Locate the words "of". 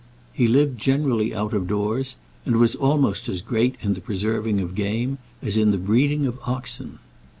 1.53-1.67, 4.59-4.73, 6.25-6.39